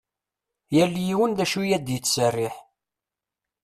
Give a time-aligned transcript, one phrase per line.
[0.75, 2.55] Yal yiwen d acu i ad ittserriḥ.